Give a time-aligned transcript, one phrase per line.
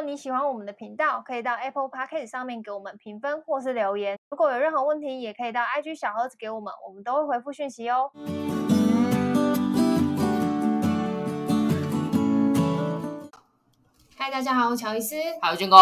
[0.00, 4.18] 果你喜欢我们的频道，可以到 Apple Podcast 上面给我们评分或是留言。
[4.30, 8.10] 如果有任何问题，也可以到 IG 小盒子给我们，我们都会回复讯息哦。
[14.16, 15.76] 嗨，大家好，我是乔伊斯，还有军哥，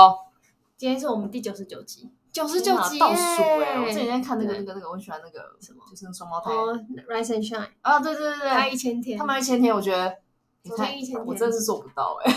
[0.76, 3.78] 今天是我们第九十九集，九十九集倒数哎！
[3.78, 6.74] 我这几天看那个、那个、那个，我喜欢那个什么，就是双胞胎哦
[7.08, 10.18] ，Rise and Shine 啊，对对对对，他一千天，他们一千天，我觉得。
[10.64, 12.32] 昨天一我真的是做不到 哎，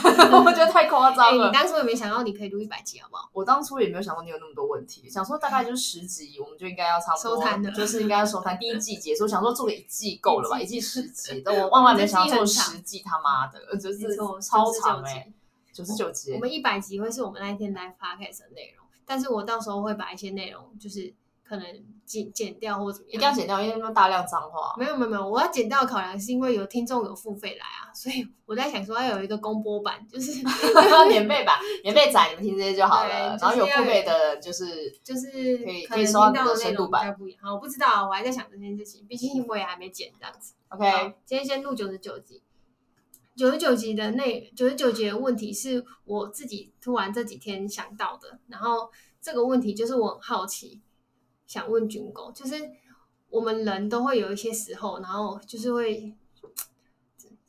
[0.45, 1.47] 我觉得太夸张了。
[1.47, 3.29] 你当初有没有想到你可以录一百集，好不好？
[3.33, 9.27] 我当初也没有想到你有那么多问题，想说大概就是十集，我们就应该要差不多，就是应该要收摊第一季结束。
[9.27, 15.31] 想说做个一季 够了吧，一季十 集，但我万万没想到做十季，他妈的，就是超长哎，
[15.73, 16.33] 九十九集。
[16.33, 21.13] 我们一百集会是我们那一天 live podcast 的内容，但是我到时候会把一些内容就是。
[21.51, 21.65] 可能
[22.05, 24.73] 剪剪掉或怎么样，一定要剪掉，因为那么大量脏话。
[24.77, 30.31] 没有没有没有，我要剪掉的考量是因为有听众有付费来啊， 所以我在想说要有一个公播版，就是
[31.09, 33.37] 免费版，免费仔你们听这些就好了。
[33.37, 37.13] 就是、然后有付费的，就是就是可以可以收到的深度版。
[37.17, 40.53] 不一样，好，我不知道，我还在想这件事情，毕竟我也还没剪这样子。
[40.69, 42.41] OK，今天先录九十九集，
[43.35, 48.89] 九十九集的那九十九集的问题是我自己突然这几天想到的，然后
[49.21, 50.79] 这个问题就是我很好奇。
[51.51, 52.55] 想问军狗，就是
[53.29, 56.15] 我们人都会有一些时候，然后就是会，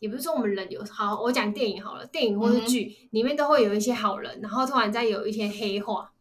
[0.01, 6.13] 也不是说我们人有好，我讲电影好了，电影或是剧、嗯、里面都会有一些好人，然后突然在有一天黑化。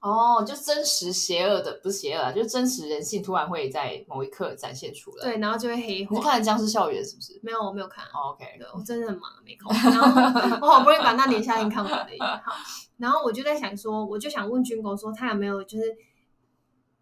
[0.00, 5.24] 哦，就真实邪恶的不是邪恶啊，就真实人性突然会在某一刻展现出来。
[5.24, 6.14] 对，然后就会黑化。
[6.14, 7.40] 你看了《僵尸校园》是不是？
[7.42, 8.04] 没有，我没有看。
[8.12, 9.74] Oh, OK，对我真的很忙，没空。
[9.90, 12.52] 然后 我好不容易把那年夏天看完了一好，
[12.98, 15.96] 然后我就在想说，我就想问军狗说，他有没有就是。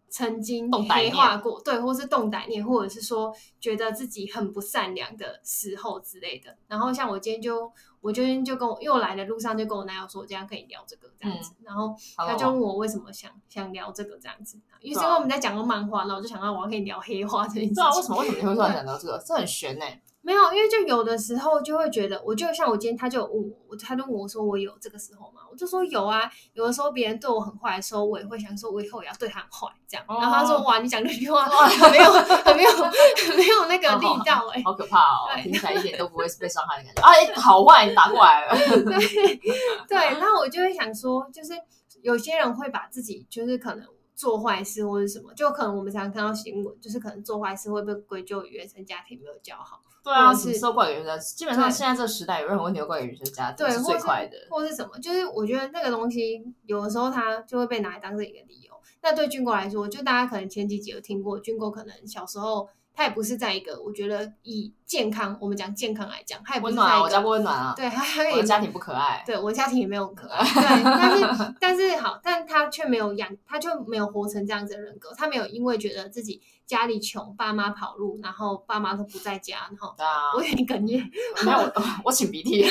[0.09, 6.55] 曾经黑化过，对，或是动歹念，或者是说觉得自己很不善良的时候之类的。
[6.67, 11.51] 然后像我今天就，我今天就跟我又来的路上就跟我男友说，我今天可以聊这个这样子。
[11.59, 17.75] 嗯、然后他就问我为什么想想聊这个这样子，因为因为我们在讲过漫画，然后我就想到我要跟你聊黑话这件事情。
[17.75, 19.23] 对啊，为什么为什么你会突然想到这个？
[19.25, 20.01] 这很悬呢、欸。
[20.21, 25.41] 没有，因为就有的时候就会觉得，我就像我今天，他就问我，他就问我说，我有这个时候吗？
[25.49, 26.29] 我就说有啊。
[26.53, 30.05] 有的时候别人对我很坏的时候，我也会想说，我以后也要对他很坏，这样。
[30.07, 37.01] 哦、然后他说，哇，你讲这句话很没有，很没有，很没有那个力道、 欸，哎，好可怕哦，对听起来一点都不会被伤害的感觉。
[37.01, 38.55] 哎、啊，好坏，你打过来了。
[38.55, 39.35] 对
[39.87, 41.53] 对， 然后我就会想说，就是
[42.01, 43.85] 有些人会把自己，就是可能。
[44.19, 49.79] 做坏事或者什么，就可能我们常常看到新闻，就是可能做坏事会被归咎于原生家庭没有教好。
[50.03, 51.17] 对啊，是都怪原生。
[51.21, 54.37] 基本上现在这个时代，有任何问题都怪原生家庭，对是最快的。
[54.49, 58.73] 或是什么，就是我觉得那个东西有的时候它就会被拿来当成一个理由。
[59.01, 62.67] 那对军狗来说，就大家可能前几集有听过，军狗可能小时候。
[62.99, 66.85] 他也不是在一个，我觉得以健康，我们讲健康来讲，他也不是在一个。
[66.85, 67.73] 温暖啊，我家不温暖啊。
[67.73, 69.23] 对，他他也家庭不可爱。
[69.25, 70.43] 对，我家庭也没有很可爱。
[70.43, 75.13] 对，但是但是好，但他却没有养，他就没有活成这样子的人格。
[75.17, 79.95] 他没有因为觉得自己家里穷，爸妈跑路，然后爸妈都不在家，然后
[80.35, 81.09] 我有点哽咽。
[81.45, 81.71] 没有，我
[82.03, 82.63] 我擤鼻涕。
[82.67, 82.69] 就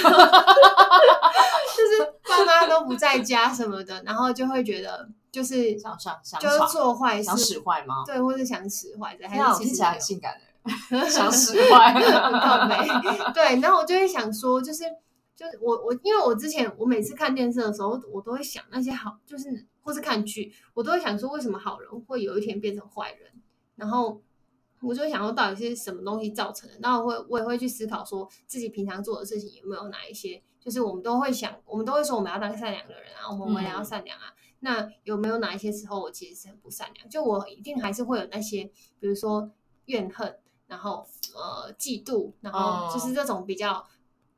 [1.86, 5.08] 是爸妈都不在家什么的，然后就会觉得。
[5.30, 8.02] 就是想想想，就是做坏事，想使坏吗？
[8.06, 10.34] 对，或是想使坏的，还是听起来很性感
[10.90, 12.76] 的， 想使坏，很美。
[13.34, 14.84] 对，然后我就会想说，就是
[15.36, 23.30] 就是我我，因为我之前我每次看电视的时候，我都会想那些好，就是或是看剧，我都会想说，为什么好人会有一天变成坏人？
[23.76, 24.20] 然后
[24.80, 26.76] 我就会想说，到底是什么东西造成的？
[26.82, 34.24] 然后我会我也会去思考，说自己平常做的事情有没有哪一些，就是我们都会想，我们都会说我们要当善良的人啊，我们为了要善良啊。
[34.28, 37.08] 嗯那有没有哪一些时候我其实是很不善良？
[37.08, 38.64] 就我一定还是会有那些，
[38.98, 39.50] 比如说
[39.86, 40.36] 怨恨，
[40.66, 43.86] 然后呃嫉妒，然后就是这种比较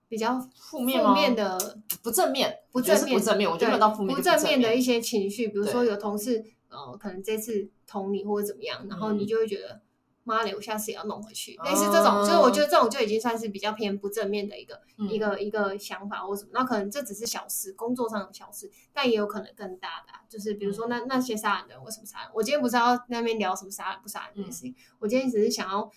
[0.09, 9.81] 比较负面负面的不正面，不正面不正面，我觉得到负面不正面的一些情绪，比如说有同事呃可能这次捅你或者怎么样，然后你就会觉得。
[10.25, 11.59] 妈的，我下次也要弄回去。
[11.65, 16.51] 类似这种，就是我觉得这种就已经算是比较偏不正面的一个、嗯、一个一个想法或什么。
[16.53, 20.21] 那可能这只是小事，工作上的小事，但也有可能更大的、啊。
[20.29, 22.31] 就是比如说那、嗯、那些杀人的人为什么杀人？
[22.35, 24.71] 我今天不是要那边聊什么杀人不杀人的事情。
[24.71, 25.91] 嗯、我今天只是想要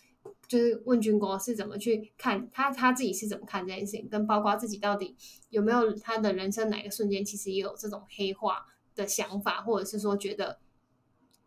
[0.48, 5.16] 就是问军哥是怎么去看他他自己是怎么看这件事情，跟包括自己到底
[5.50, 8.66] 有没有他的人生哪个瞬间其实也有这种黑化
[8.96, 10.60] 的想法，或者是说觉得。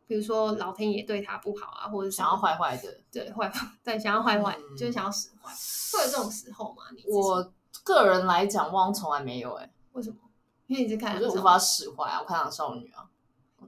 [0.06, 5.53] 比如说老天爷对他不好啊，或者想要坏坏的，对坏 对想要坏坏，嗯、就是想要使坏，
[5.93, 6.85] 会有这种时候吗？
[6.94, 7.53] 你我
[7.85, 10.17] 个人来讲，汪从来没有哎、欸，为什么？
[10.67, 13.08] 因为你是看，我就无法使坏啊，我看上少女啊。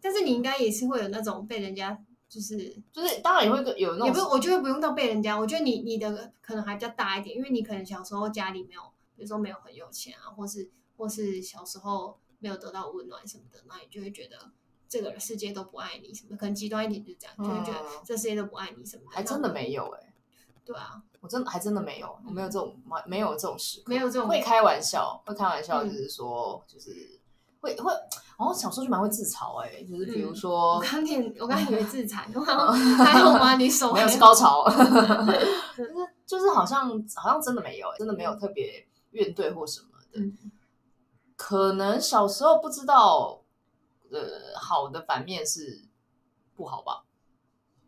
[0.01, 1.97] 但是你应该也是会有那种被人家
[2.29, 2.57] 就是
[2.93, 8.83] 就是，当然也会有那种，也不我觉得不用到被人家，我觉得你你的可能还比较大一点，因为你可能小时候家里没有，
[9.17, 14.37] 比如说没有很有钱啊，或是或是小时候没有得到温暖什么的，那你就会觉得
[14.89, 19.11] 这个世界都不爱你什么的，可能极端一点就是这样，嗯、就会觉得这世界都不爱你什么的。
[19.11, 20.15] 还真的没有哎、欸，
[20.65, 22.75] 对啊，我真的还真的没有，我没有这种
[23.07, 27.21] 没有这种时刻，没有这种会开玩笑，会开玩笑，就是说、嗯、就是
[27.61, 33.57] 会会，然哦，小时候就蛮会自嘲哎、欸，就是比如说，嗯、我刚听我刚以为自残， 还好吗？
[33.57, 34.65] 你手 没有是高潮，
[35.77, 35.93] 就是
[36.25, 40.21] 就是好像好像真的没有、欸，真的没有特别怨怼或什么的。
[40.21, 40.37] 嗯
[41.37, 43.38] 可能小时候不知道，
[44.11, 45.85] 呃，好的反面是
[46.57, 47.05] 不好吧？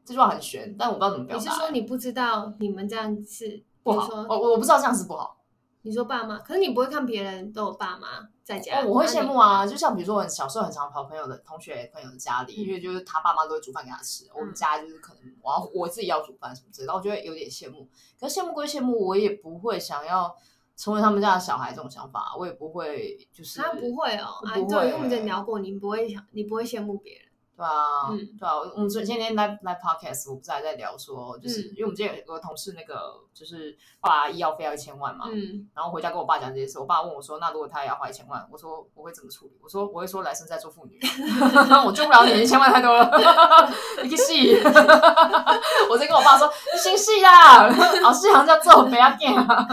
[0.04, 1.42] 这句话很玄，但我不知道怎么表达。
[1.42, 4.26] 你是说你不知道你们这样是不好？
[4.28, 5.36] 我我不知道这样是不好。
[5.82, 8.80] 你说爸妈，可是你不会看别人都有爸妈在家。
[8.80, 9.66] 哦，我会羡慕啊！
[9.66, 14.26] 就像比如说，我小时候很常跑朋友的同学朋友的家里，嗯、因为就是他爸妈都会煮饭给他吃。
[14.26, 17.88] 嗯、我们家就是可能我要我自己要煮饭什么之类的，然后我觉得有点羡慕。
[18.18, 20.36] 可是羡慕归羡慕，我也不会想要。
[20.80, 24.86] 成为他们家的小孩这种想法，我也不会，就是他不会哦，啊，对。
[24.86, 27.29] 因为我们之前聊过，你不会想，你不会羡慕别人。
[27.60, 39.52] 对啊，嗯，对啊，我们今天来来 podcast，我不是还在聊说，就是、嗯、因为我们之前有个同事，那个就是爸爸医药费要一千万嘛，嗯，然后回家跟我爸讲这件事，我爸问我说，那如果他也要花一千万，我说我会怎么处理？
[39.62, 40.98] 我说我会说来生再做妇女，
[41.84, 43.70] 我救不了你，一千万太多了，
[44.02, 44.56] 你去戏，
[45.90, 47.68] 我在跟我爸说，你心细啦，
[48.00, 49.68] 老师好像叫做不要变啊，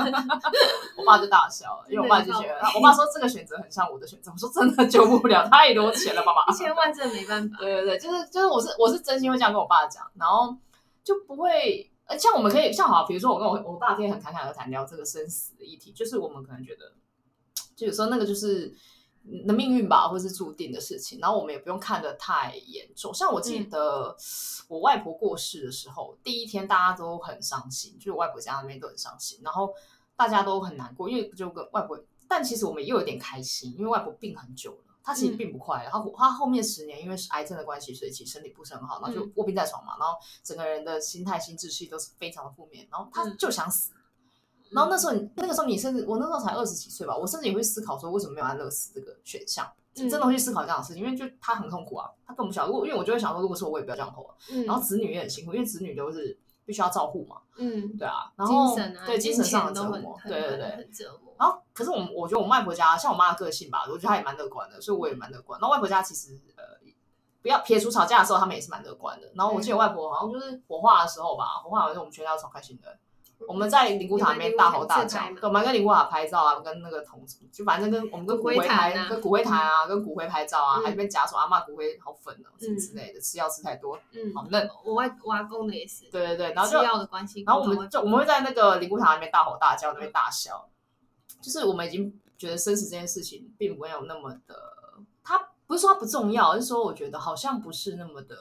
[0.97, 7.57] 我爸就大笑了，因为我爸就觉得，我爸说这个选择很像我的选择，我说真的救不了，太多钱了，爸爸，一千万真的没办法。
[7.59, 10.55] 对对对，就是就是，我是我是真心会这样跟我爸讲，然后
[11.03, 16.93] 就不会，呃，像我们可以像好，比如说我跟我我爸可以很侃侃而谈聊这个生死的议题，就是我们可能觉得，
[17.75, 18.73] 就有时候那个就是
[19.23, 23.13] 你的命运吧，或是注定的事情，然后我们也不用看得太严重。
[23.13, 24.15] 像我记得
[24.67, 29.73] 我外婆过世的时候，嗯、第一天大家都很伤心，就是我外婆家那边都很伤心，然后
[30.15, 34.86] 大家都很难过，因为就跟外婆，但其实我们又有点开心，因为外婆病很久了。
[35.07, 43.93] 他其实并不快，然后他后面十年因为是癌症的关系，所以其实身体不是很好，然后就卧病在床嘛，然后整个人的心态、心智气都是非常的负面，然后他就想死。
[44.71, 49.65] 然后那时候，那个时候你甚至我那时候才二十几岁吧，我甚至也会思考说，为什么没有安乐死这个选项？
[49.93, 52.67] 真的会去思考这样的事情，因为就他很痛苦啊，他更不晓得。
[52.67, 54.35] 如果因为我就会想说，如果是我，我也不要这样活。
[54.65, 56.37] 然后子女也很辛苦，因为子女都是。
[56.67, 60.89] 必须要照顾嘛，嗯，对啊，然后精神啊，对精神上的折磨，对对对，
[61.39, 65.59] 然后可是我我觉得我外婆家像我妈的个性吧，我觉得她也蛮乐观的，所以我也蛮乐观。
[65.61, 66.63] 然后外婆家其实呃，
[67.43, 69.31] 不要撇除吵架的时候，他们也是蛮乐观的。
[69.35, 72.97] 然后我记得外婆好像就是火化的时候吧，火化完之后我们全家都超开心的。
[73.47, 84.67] 我们在灵骨塔里面大吼大叫，我们跟灵骨塔拍照啊，跟那个铜，就反正跟我们跟骨灰台、跟骨灰台啊、跟骨灰拍照啊，还这边夹手阿妈骨灰好粉哦，什么之类的，吃药吃太多，嗯，好嫩。
[84.83, 90.67] 我外我阿公的也是，对对对，然后就吃药的关系，然后我们就我们会在那个灵骨塔里面大吼大叫，那边大笑，
[91.41, 94.55] 就是我们已经觉得生死这件事情并没有那么的，
[95.23, 98.37] 它不是说它不重要，而是说我觉得好像不是那么的。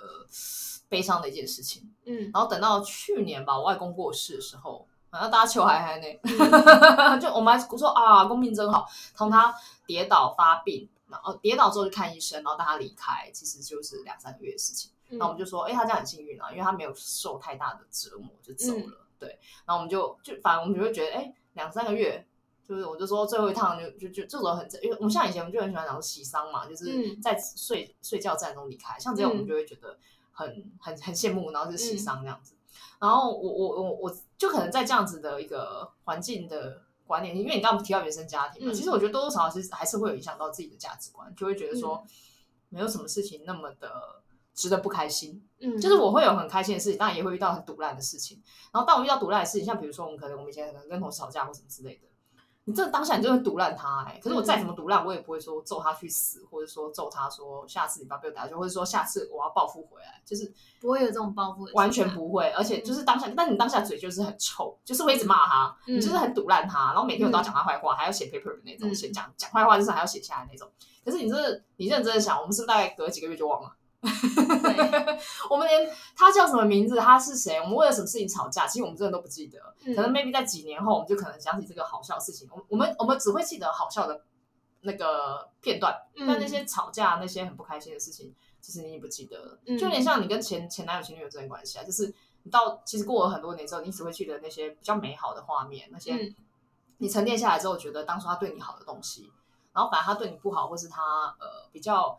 [0.88, 9.52] 悲伤的一件事情，嗯，然后等到去年吧，我外公过世的时候，好像大家求还还呢，嗯、 就我们还说啊，公命真好，从他
[9.84, 14.92] 跌倒发病，然后跌倒之后就看医生，然后带他离开，其实就是两三个月的事情。
[15.08, 19.28] 那、嗯、我们就说，哎，他这样很幸运啊，因为他没有受太大的折磨就走了，嗯、对。
[19.64, 22.25] 然后我们就就反正我们就会觉得，哎，两三个月，
[22.68, 29.96] 就是我就说最后一趟就就就这种很，因为我们像以前我们就很喜欢讲喜丧嘛，就是在睡、嗯、睡觉站中离开，像这样我们就会觉得。
[30.38, 30.46] 很
[30.78, 32.68] 很很羡慕，然后是喜丧这样子，嗯、
[33.00, 42.04] 然后我我我我就可能在这样子的一个环境的观念，因为你刚刚提到原生家庭嘛，嗯、其实我觉得多多少少其实还是会有影响到自己的价值观，就会觉得说
[42.68, 43.90] 没有什么事情那么的
[44.52, 48.42] 值得不开心，嗯，就是我会有很开心的事情，当然也会遇到很毒烂的事情，
[48.75, 52.08] 然后当我遇到毒烂的事情，像比如说我们可能我们以前可能跟同事吵架或什么之类的。
[52.68, 62.50] 你这当下你就会毒烂他哎、欸，可是我再怎么毒烂，我也不会说揍他去死，或者说揍他说下次你不要被我打就或者说下次我要报复回来，就是不会有这种报复，完全不会。
[62.50, 70.68] 而且就是当下，嗯、但你当下嘴就是很臭，就是会一直骂他，嗯、你就是很毒烂他，然后每天我都要讲他坏话，嗯、还要写 paper 的那种，写讲讲坏话就是还要写下来那种。
[71.04, 73.73] 可是你这、就是、你认真的想，我们是不是大概隔几个月就忘了？
[74.06, 75.18] 对
[75.50, 79.58] 我们连他叫什么名字，他是谁，我们为了什么事情吵架，其实我们真的都不记得。
[79.84, 82.48] 嗯、可能 maybe 在几年后，我们就可能想起这个好笑的事情。
[82.52, 84.22] 我我们我们只会记得好笑的
[84.82, 89.58] 那个片段，嗯、但那些吵架、那些很不开心的事情，其实你也不记得了。
[89.66, 96.34] 嗯、就有点像你跟前前男友、前女友之间关系啊，就是你到其实过了很多年之后，你只会记得那些比较美好的画面，那些
[96.98, 99.30] 你沉淀下来之后，觉得当初他对你好的东西，
[99.72, 101.02] 然后反而他对你不好，或是他
[101.40, 102.18] 呃比较。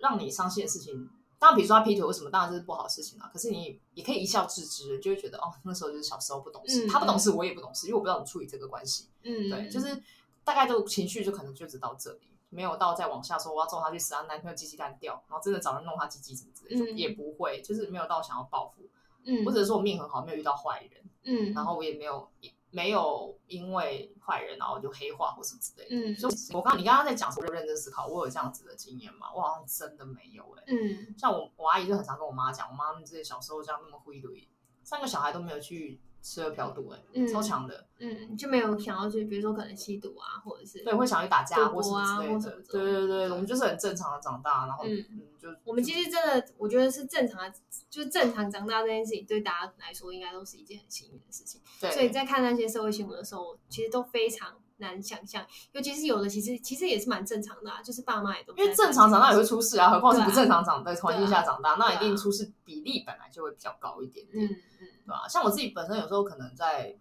[0.00, 3.30] 呃，让你伤心的事情，当然，比如说他劈腿为什么，当然这是不好的事情啊。
[3.32, 9.08] 可是你也可以一笑置之，就会觉得哦，那时候就是小时候不懂事，嗯、他不懂事，我也不懂事，因为我不知道怎么处理这个关系。
[9.22, 10.02] 嗯，对，就是
[10.44, 18.82] 大概就情绪就可能就只到这里，没有到再往下说我要揍他去死，他男朋友鸡鸡蛋掉，然后真的找人弄他鸡鸡什么之类，就也不会，就是没有到想要报复。
[19.24, 21.04] 嗯，或者说我命很好，没有遇到坏人。
[21.24, 22.26] 嗯，然后我也没有
[22.70, 26.12] 没有因为坏人然后就黑化或什么之类的。
[26.12, 29.28] 嗯，所以我刚你刚刚在讲，我就认真思考，我有这样子的经验吗？
[29.34, 30.74] 我好像真的没有哎、欸。
[30.74, 34.48] 嗯，像我我阿姨就很常跟我妈讲，我妈们这些小时候这样那么灰堆，
[34.84, 36.00] 三个小孩都没有去。
[36.22, 45.04] 吃喝嫖赌，哎，超强的，嗯，就没有想要去，比如说可能吸毒啊，或者是对，会想要去打架或什么之类的，对对对，我们就是很正常的长大，然后嗯，
[45.38, 47.52] 就我们其实真的，我觉得是正常的，
[47.88, 51.60] 就是正常长大这件事情，对大家来说应该都是一件很幸运的事情。
[51.80, 64.44] 对，所以在看那些社会新闻的时候，其实都非常难想象，尤其是有的其实其实也是蛮正常的，啊就是爸妈也都因为正常长大也会出事啊，何况是不正常长在环境下长大，那一定出事比例本来就会比较高一点点。
[64.44, 64.48] 嗯
[64.80, 65.26] 嗯对吧？
[65.28, 66.94] 像我自己本身有时候可能在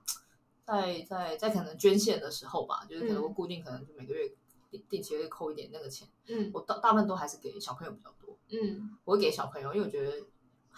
[0.65, 4.31] 在在在可能捐献的时候吧，就是可能我固定可能就每个月
[4.71, 10.25] 定定期会扣一点那个钱，嗯，我大大部分都还是给小朋友比较多，嗯，我会给小朋友，因为我觉得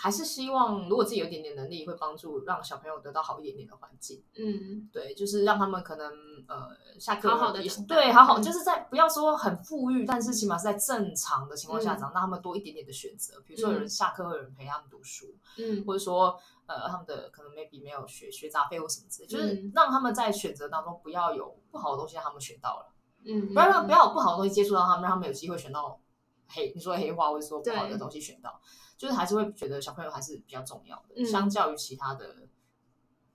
[0.01, 6.10] 还是希望如果自己有一点点能力，会帮助让小朋友得到好一点点的环境，嗯，对，就是让他们可能
[6.48, 16.39] 呃下课好好的对，好好就是在不要说很富裕，但是起码是在正常的情况下长，让他们多一点点的选择，比如说有人下课会有人陪他们读书，嗯，或者说。
[16.70, 22.94] 呃，他们的可能 maybe 没有学学杂费或什么之类，就是让他们在选择当中不要有不好的东西让他们选到了，
[23.25, 26.00] 嗯，不要让不要有不好的东西接触到他们，让他们有机会选到
[26.48, 28.62] 黑，你说的黑话或者说不好的东西选到，
[29.00, 32.36] 就是还是会觉得小朋友还是比较重要的，相较于其他的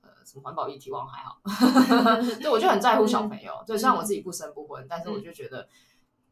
[0.02, 1.40] 呃什么环保议题，望还好，
[2.38, 5.66] 对，我就很在乎小朋友，对，虽然我自己不生不婚，但是我就觉得，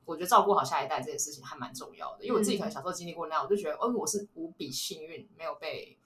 [0.05, 5.99] 我觉得照顾好下一代这件事情还蛮重要的，因为我自己可能小时候经历过那样，我就觉得，哦，我是无比幸运，没有被。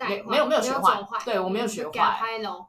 [0.00, 1.92] 没没有没有学坏，对我没有学坏，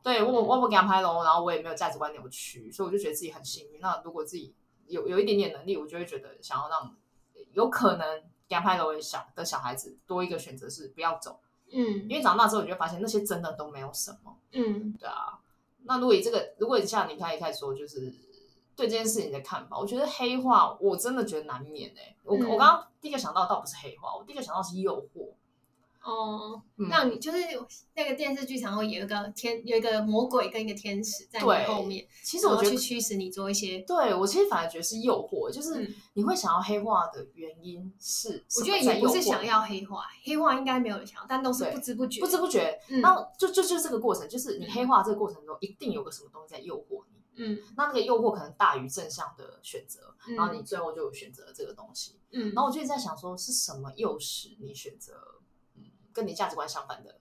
[0.04, 3.80] 对我我不给他拍龙，然后我也没有价值观扭曲，所以我就觉得自己很幸运。
[3.82, 4.54] 那如果自己
[4.86, 6.96] 有有一点点能力，我就会觉得想要让
[7.54, 11.40] 有可能给他拍龙小的小孩子多一个选择是不要走，
[11.72, 15.40] 嗯，因为长大之后你就会发现那些真的都没有什么，嗯，对啊。
[15.84, 18.14] 那如果以这个，如果像你开一开始说，就是
[18.76, 22.16] 对这件事情的看法，我觉得黑化我真的觉得难免哎、欸。
[22.24, 25.30] 我我刚刚第一个想到倒不是黑化，我第一个想到是诱惑。
[26.02, 27.38] 哦，让你就是
[27.94, 32.08] 那个电视剧常会有一个天，有一个魔鬼跟一个天使在你后面。
[32.24, 42.80] 其实我觉得驱使你做一些，对我其实反而觉得是诱惑，就是你会想要黑化的原因是，我觉得也不是想要黑化，黑化应该没有人想要，但都是不知不觉，不知不觉。
[43.02, 47.20] 然后就就就这个过程，就是你黑化这个过程中，一定有个什么东西在诱惑你。
[47.42, 52.20] 嗯，那那个诱惑可能大于正向的选择，然后你最后就选择了这个东西。
[52.32, 55.14] 嗯，然后我就在想说，是什么诱使你选择？
[56.20, 57.16] 跟你价值观相反的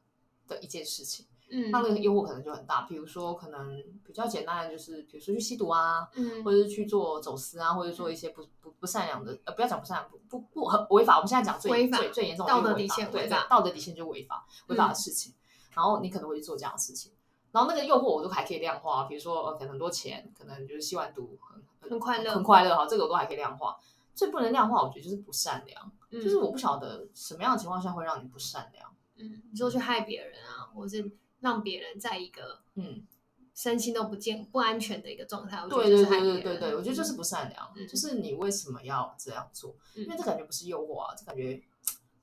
[0.48, 2.82] 的一件事情，嗯，那那个诱惑可能就很大。
[2.82, 11.14] 比如说，可能比较简单的就是，比如说去吸毒啊，嗯，或者是去做走私啊，或者做一些不不不善良的，呃，不要讲不善良，不不不很违法。
[11.16, 15.32] 我们现在讲最最最严重的道德底线，对，道德底线就违法违法的事情。
[15.74, 17.12] 然后你可能会去做这样的事情，
[17.52, 23.76] 然后那个诱惑我都还可以量化，比如说呃，可能很多钱，可能就是吸完毒很很快乐，很快乐哈，这个我都还可以量化。
[24.12, 25.92] 最不能量化，我觉得就是不善良。
[26.10, 28.94] 就是我不晓得什么样的情况下会让你不善良。
[29.16, 31.10] 嗯，你说去害别人啊，或是
[31.40, 33.06] 让别人在一个嗯
[33.54, 37.74] 身心都不健不安全的一个状态，对对对对对对，我觉得就是不善良。
[37.88, 39.74] 就是你为什么要这样做？
[39.94, 41.60] 因为这感觉不是诱惑啊，这感觉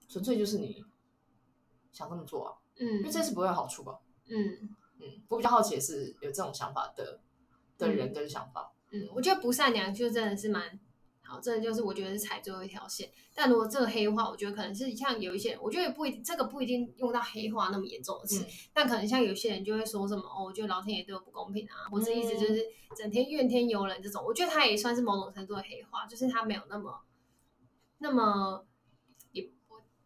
[0.07, 0.83] 纯粹就是你
[1.91, 2.57] 想这么做啊。
[2.77, 3.99] 嗯，因为这是不会有好处吧？
[4.27, 7.19] 嗯嗯，我比较好奇的是有这种想法的
[7.77, 8.71] 的人跟想法。
[8.91, 10.79] 嗯，我觉得不善良就真的是蛮。
[11.25, 13.09] 好，这就是我觉得是踩最后一条线。
[13.33, 18.43] 但如果这个黑化，我觉得可能是像有一些人，我觉得也不一定，这个不一定用到黑化那么严重的词。
[18.43, 22.63] 嗯、但可能像有些人就会说什么哦，我觉得老天爷对我不公平啊，或者意思就是
[22.95, 24.23] 整天怨天尤人这种。
[24.23, 27.01] 我觉得他也算是某种程度的黑化，就是他没有那么
[27.97, 28.65] 那么。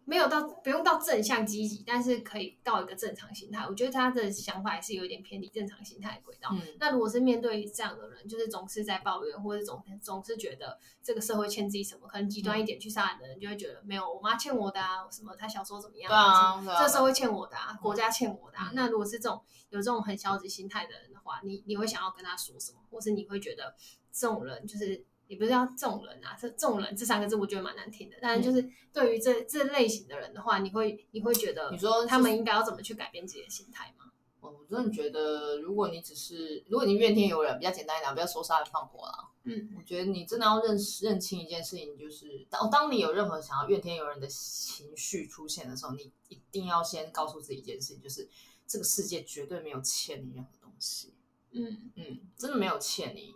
[0.10, 3.64] 没有到不用到正向积极，但是可以到一个正常心态。
[3.68, 6.50] 我觉得他的想法还是有点偏离正常心态的轨道。
[6.54, 18.70] 嗯、那如果是面对这样的人，就是总是在抱怨，或者总总是觉得这个社会欠自己什么，可能极端一点去杀人的人就会觉得没有，我妈欠我的啊，什么他小时候怎么样，啊，这社会欠我的啊，国家欠我的啊。
[18.72, 19.40] 嗯、那如果是这种
[19.70, 23.76] 有这种很消极心态的人的话，你你会想要跟他说什么，或是你会觉得
[24.12, 25.06] 这种人就是。
[25.30, 28.18] 也不是要这种人啊，这这种人这三个字我觉得蛮难听的。
[28.20, 34.06] 但是就是对于这、嗯、这类型的人的话，你会你会觉得，你说他们应该要怎么去改变自己的心态吗？
[34.42, 39.30] 我真的觉得，如果你只是如果你怨天尤人，比较简单一点，不要说杀人放火了。
[39.44, 48.28] 嗯，我觉得你真的要认识认清一件事情，就是当当你有任何想要怨天尤人的情绪出现的时候，你一定要先告诉自己一件事情，就是
[48.66, 51.14] 这个世界绝对没有欠你任何东西。
[51.52, 53.36] 嗯嗯，真的没有欠你。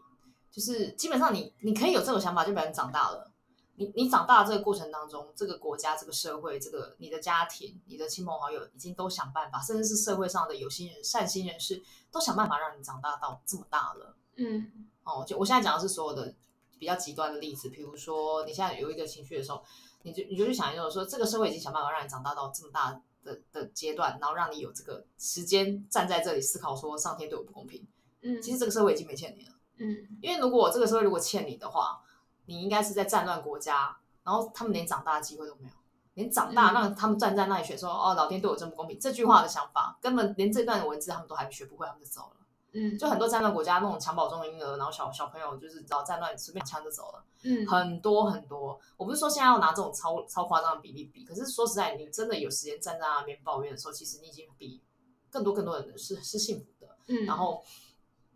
[0.54, 3.32] 就是基本上你你可以有这种想法，就表示你长大了。
[3.76, 11.82] 你你长大的这个过程当中，这个国家、这个社会、这个你的家庭、你的亲朋好友，已经都想办法，甚至是社会上的有心人、善心人士，
[12.12, 14.16] 都想办法让你长大到这么大了。
[14.36, 16.36] 嗯，哦，就我现在讲的是所有的
[16.78, 19.64] 比较极端的例子，比如说你现在有一个情绪的时候，
[20.04, 27.88] 你就你就去想一种说，这个社会已经想办法让你长大到这么大的的阶段，然后让你有这个时间站在这里思考说，上天对我不公平。
[28.22, 29.53] 嗯，其实这个社会已经没欠你了。
[29.78, 32.02] 嗯，因为如果我这个时候如果欠你的话，
[32.46, 35.74] 你应该是在战乱国家，然后他们连长大的机会都没有，
[36.14, 39.00] 连长大让他们站在那里学说、嗯、哦，老天对我真不公平。
[39.00, 42.38] 这句话的想法，根本连这段文字他们都还没学不会，他们就走了。
[42.76, 47.24] 嗯，就很多战乱国家那种襁褓中的婴儿，然后小小朋友就是只要战乱随便枪就走了。
[47.44, 54.82] 嗯，很多很多，我不是说现在要拿这种超超夸张的比例比，可是说实在，你真的有时间站在那边抱怨的时候，其实你已经比
[55.30, 56.98] 更多更多人是是幸福的。
[57.08, 57.64] 嗯，然后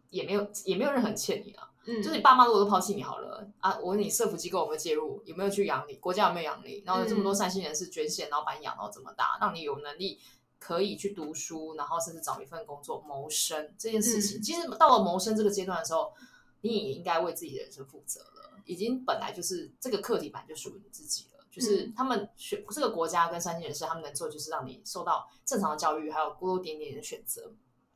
[0.10, 1.70] 也没有也没有任何人欠你啊。
[1.86, 5.22] 嗯，就是你爸妈如果都抛弃你好了啊，我问你，社福机构有没有介入？
[5.26, 5.96] 有没有去养你？
[5.96, 6.84] 国家有没有养你？
[6.86, 10.20] 然后有这么多善心人士捐献，然后把你养到这么大，让你有能力
[10.60, 14.38] 可以去读书，然后甚至找一份工作谋生这件事情。
[14.38, 16.12] 嗯，其实到了谋生这个阶段的时候，
[16.60, 18.52] 你也应该为自己的人生负责了。
[18.66, 21.46] 已经本来就是这个课题本来就属于你自己了。
[21.50, 27.50] 就是他们选这个国家跟善心人士，他们能做就是让你受到正常的教育，还有多多点点的选择。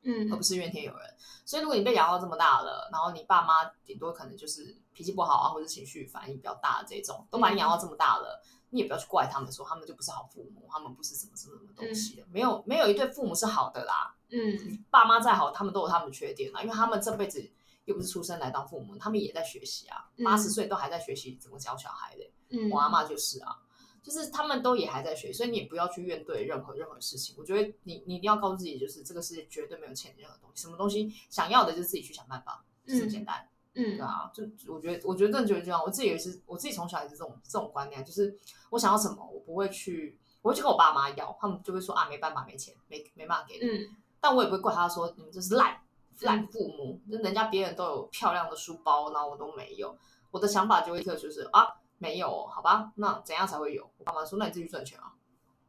[0.03, 1.15] 嗯，而不是怨天尤人。
[1.45, 12.23] 所以，如果你被养到这么大了，然后你爸妈顶多可能就是脾气不好啊，或者情绪反应比较大的这种，都把你养到这么大了，嗯、你也不要去怪他们说他们就不是好父母，他们不是什么什么什么东西的。
[12.23, 14.15] 嗯、没有没有一对父母是好的啦。
[14.29, 17.51] 嗯，爸妈再好，他们都有他们的缺点啦，因为他们这辈子
[17.85, 22.31] 又不是出生来当父母，他们也在学习啊，八十岁都还在学习怎么教小孩的。
[22.49, 23.57] 嗯，我阿妈就是啊。
[24.01, 27.35] 就是他们都也还在学，所以你也不要去怨对任何任何事情。
[27.37, 33.47] 我觉得你你一定要告诉自己，就是这个世界绝对没有欠你任何东西，什么东西想要的就自己去想办法，就这么简单。
[33.73, 34.43] 嗯，对啊，就
[34.73, 35.81] 我觉得我觉得真的就是这样。
[35.81, 38.37] 我自己也是，我自己从小也是这种这种观念，就是
[38.69, 43.65] 我想要什么，我不会去，我会去跟我爸妈要，他们就会说啊，没办法，没钱，没没办法给你。
[43.65, 45.79] 嗯，但我也不会怪他说你们就是烂
[46.21, 49.95] 烂父母，就人家别人都有漂亮的书包，然后我都没有。
[50.31, 51.67] 我的想法就会一刻就是啊。
[52.01, 53.87] 没有，好吧，那怎样才会有？
[53.99, 55.13] 我爸妈说，那你自己赚钱啊，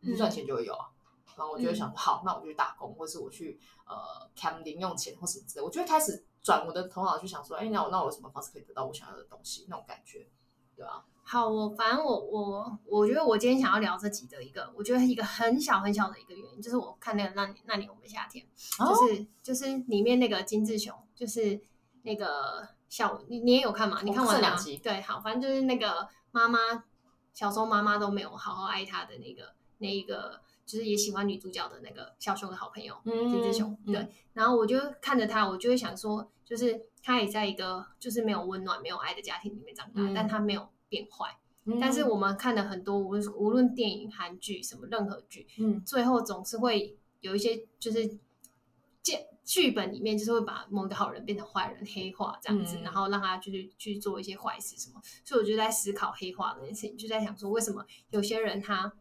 [0.01, 0.88] 你赚钱就会有啊。
[0.88, 3.95] 嗯、然后我就会想，好，那我就去打工，或是我去呃
[4.35, 5.62] 赚零用钱，或什么之类。
[5.62, 9.66] 我就会开始转我的头脑去想说，哎，那我那我有什么方式可以得到我想要的东西？
[9.68, 10.27] 那种感觉，
[10.75, 11.05] 对吧？
[11.23, 18.45] 好，我反正我我我觉得我今天想要聊这集的一个，我觉得一个很小很小的一个原因，就是我看那个那年那年我们夏天，
[18.79, 21.61] 哦、就是就是里面那个金志雄，就是
[22.03, 24.02] 那个小你你也有看嘛？
[24.02, 24.76] 你看完两集？
[24.76, 26.07] 对，好，反正就是那个。
[26.35, 26.59] 妈妈
[27.35, 34.09] 小时候妈妈都没有好好爱她的那个那一个，就是也喜欢女主角的那个小熊的好朋友金志雄，对。
[34.33, 41.37] 然后我就看着他，我就会想说，就是他也在一个就是没有温暖、没有爱的家庭里面长大，嗯、但他没有变坏。
[41.66, 48.18] 嗯、但是我们看了很多，无论无论电影、韩剧什么任何剧，嗯，最后总是会有一些就是
[49.02, 49.26] 见。
[49.44, 55.00] 剧本里面就是会把某个好人变成坏人，黑化这样子，嗯、然后让他就是去做一些坏事什么。
[55.24, 58.92] 所以我就在思考黑化这件事情，就在想说，为什么有些人他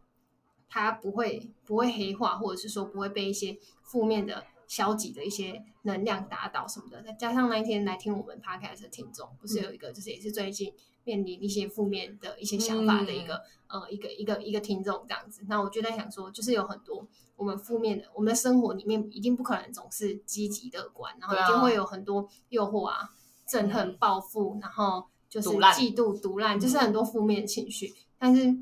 [0.67, 7.01] 他不会不会黑化，或者是说不会被一些负面的、消极的一些能量打倒什么的。
[7.03, 10.73] 再加上那一天来听我们 podcast 的听众，不是有一个就是也是最近
[11.03, 13.35] 面临一些负面的一些想法的一个、
[13.67, 15.43] 嗯、呃一个一个一个听众这样子。
[15.47, 17.07] 那我就在想说，就是有很多。
[17.35, 23.09] 我们负面的，我们的生活里面一定不可能总是积极乐观，然后一定会有很多诱惑啊、
[23.47, 27.87] 憎恨、报复，嗯、然后就是嫉妒、毒烂，就是很多负面情绪。
[27.87, 28.55] 嗯、但是，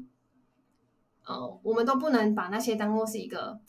[1.26, 3.60] 呃，我们都不能把那些当做是一个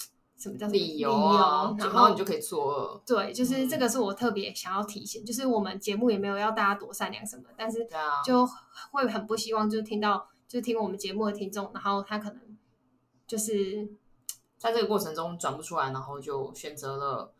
[0.40, 3.02] 什么叫理由啊，然后，然后你就可以作恶。
[3.06, 7.86] 对，就是这个是我特别想要提醒，嗯、就是我们节目也没有要大家多善良什么，但是
[8.24, 8.44] 就
[8.90, 12.40] 会很不希望就是听到就是听我们节目的听众，然后他可能
[13.26, 13.88] 就是。
[14.60, 17.32] 在这个过程中转不出来，然后就选择了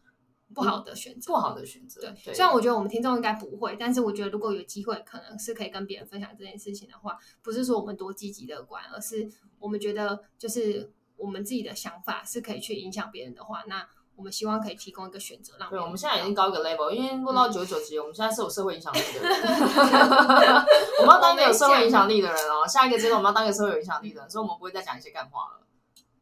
[0.54, 2.00] 不好的选择，不好的选择。
[2.00, 19.32] 对，对虽然我觉得我们听众应该不会，但是我觉得如果有机会，可能是可以跟别人分享这件事情的话，不是说我们多积极乐观，而是我们觉得就是我们自己的想法是可以去影响别人的话，那我们希望可以提供一个选择，让对，我们现在已经高一个 level，因为录到九十九集，嗯、我们现在是有社会影响力的人，
[21.00, 22.66] 我们要当一个有社会影响力的人哦。
[22.68, 25.60] 下一个阶段我们要当一个社会有影响力的人，所以我们不会再讲一些干话了。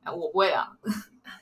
[0.05, 0.69] 哎我不会啊，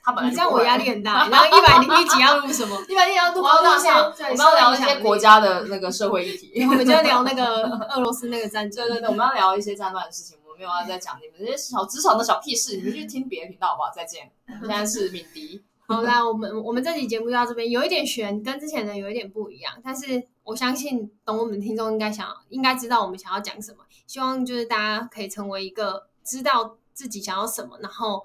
[0.02, 1.28] 他本来你这样我压力很大。
[1.28, 2.80] 然后一百零一集要录什么？
[2.88, 6.64] 一百零一集要录高大上，我们要聊一些国家的那个社会议题。
[6.64, 8.88] 我们就要聊那个俄罗斯那个战争。
[8.88, 10.38] 对对对，我们要聊一些战乱的事情。
[10.56, 13.90] 没有要再讲你们这些小职场的小屁事，你们去听别的频道好不好？
[13.90, 14.30] 再见。
[14.46, 15.62] 现在是敏迪。
[15.88, 23.78] 好啦，我们我们这期节目就到这边，有一点悬，跟之前的有一点不一样，但是我相信懂我们的听众应该想应该知道我们想要讲什么。
[24.04, 28.24] 希望就是大家可以成为一个知道自己想要什么，然后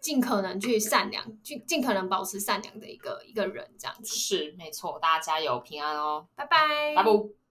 [0.00, 4.16] 尽可能去善良，尽尽可能保持善良的一个一个人，这样子。
[4.16, 7.41] 是没错，大家加油，平安哦，拜拜，拜拜。